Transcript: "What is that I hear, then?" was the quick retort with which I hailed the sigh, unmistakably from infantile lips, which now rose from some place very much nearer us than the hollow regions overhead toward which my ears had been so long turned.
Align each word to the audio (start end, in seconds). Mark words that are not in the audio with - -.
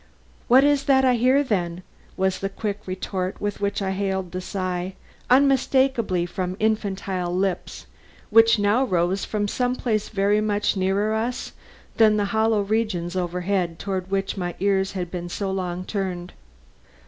"What 0.47 0.63
is 0.63 0.85
that 0.85 1.05
I 1.05 1.13
hear, 1.13 1.43
then?" 1.43 1.83
was 2.17 2.39
the 2.39 2.49
quick 2.49 2.87
retort 2.87 3.39
with 3.39 3.61
which 3.61 3.83
I 3.83 3.91
hailed 3.91 4.31
the 4.31 4.41
sigh, 4.41 4.95
unmistakably 5.29 6.25
from 6.25 6.57
infantile 6.59 7.31
lips, 7.35 7.85
which 8.31 8.57
now 8.57 8.83
rose 8.83 9.25
from 9.25 9.47
some 9.47 9.75
place 9.75 10.09
very 10.09 10.41
much 10.41 10.75
nearer 10.75 11.13
us 11.13 11.51
than 11.97 12.17
the 12.17 12.25
hollow 12.33 12.63
regions 12.63 13.15
overhead 13.15 13.77
toward 13.77 14.09
which 14.09 14.37
my 14.37 14.55
ears 14.59 14.93
had 14.93 15.11
been 15.11 15.29
so 15.29 15.51
long 15.51 15.85
turned. 15.85 16.33